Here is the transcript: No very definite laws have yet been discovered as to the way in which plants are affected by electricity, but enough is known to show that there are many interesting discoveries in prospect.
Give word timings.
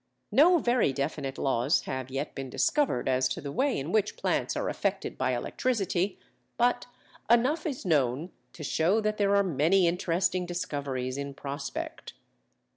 No 0.31 0.57
very 0.57 0.91
definite 0.93 1.37
laws 1.37 1.81
have 1.81 2.09
yet 2.09 2.33
been 2.33 2.49
discovered 2.49 3.07
as 3.07 3.27
to 3.27 3.39
the 3.39 3.51
way 3.51 3.77
in 3.77 3.91
which 3.91 4.17
plants 4.17 4.57
are 4.57 4.67
affected 4.67 5.15
by 5.15 5.35
electricity, 5.35 6.17
but 6.57 6.87
enough 7.29 7.67
is 7.67 7.85
known 7.85 8.31
to 8.53 8.63
show 8.63 8.99
that 8.99 9.17
there 9.17 9.35
are 9.35 9.43
many 9.43 9.85
interesting 9.87 10.47
discoveries 10.47 11.17
in 11.19 11.35
prospect. 11.35 12.13